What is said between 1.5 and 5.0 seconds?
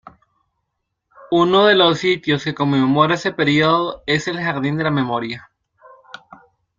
de los sitios que conmemora ese período es el Jardín de la